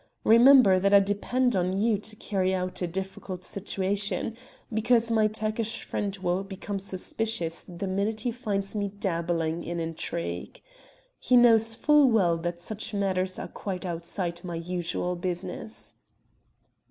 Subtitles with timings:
[0.23, 4.35] Remember that I depend on you to carry out a difficult situation,
[4.73, 10.59] because my Turkish friend will become suspicious the minute he finds me dabbling in intrigue.
[11.19, 15.93] He knows full well that such matters are quite outside of my usual business."